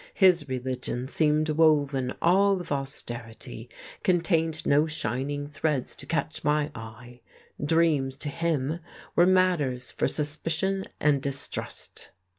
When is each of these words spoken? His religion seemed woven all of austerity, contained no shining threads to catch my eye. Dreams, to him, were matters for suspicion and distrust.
His 0.15 0.49
religion 0.49 1.07
seemed 1.07 1.47
woven 1.49 2.15
all 2.23 2.59
of 2.59 2.71
austerity, 2.71 3.69
contained 4.01 4.65
no 4.65 4.87
shining 4.87 5.47
threads 5.47 5.95
to 5.97 6.07
catch 6.07 6.43
my 6.43 6.71
eye. 6.73 7.21
Dreams, 7.63 8.17
to 8.17 8.29
him, 8.29 8.79
were 9.15 9.27
matters 9.27 9.91
for 9.91 10.07
suspicion 10.07 10.85
and 10.99 11.21
distrust. 11.21 12.09